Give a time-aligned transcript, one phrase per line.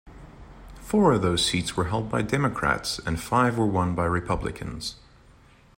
[0.79, 4.95] Four of those seats were held by Democrats and five were won by Republicans.